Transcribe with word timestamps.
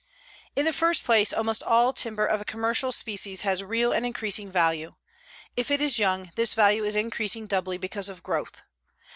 In 0.55 0.65
the 0.65 0.73
first 0.73 1.03
place 1.03 1.31
almost 1.31 1.61
all 1.61 1.93
timber 1.93 2.25
of 2.25 2.41
a 2.41 2.43
commercial 2.43 2.91
species 2.91 3.41
has 3.41 3.63
real 3.63 3.91
and 3.91 4.03
increasing 4.03 4.51
value. 4.51 4.95
If 5.55 5.69
it 5.69 5.79
is 5.79 5.99
young, 5.99 6.31
this 6.35 6.55
value 6.55 6.83
is 6.83 6.95
increasing 6.95 7.45
doubly 7.45 7.77
because 7.77 8.09
of 8.09 8.23
growth. 8.23 8.63